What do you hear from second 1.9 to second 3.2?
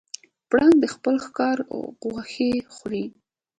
غوښې خوري.